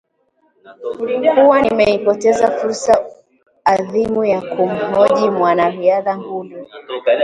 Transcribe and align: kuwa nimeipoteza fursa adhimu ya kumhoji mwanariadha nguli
kuwa 1.35 1.61
nimeipoteza 1.61 2.51
fursa 2.51 3.05
adhimu 3.65 4.25
ya 4.25 4.41
kumhoji 4.41 5.29
mwanariadha 5.29 6.17
nguli 6.17 6.55